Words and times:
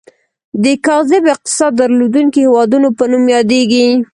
د 0.63 0.65
کاذب 0.85 1.23
اقتصاد 1.33 1.71
درلودونکي 1.79 2.39
هیوادونو 2.45 2.89
په 2.97 3.03
نوم 3.11 3.25
یادیږي. 3.35 3.85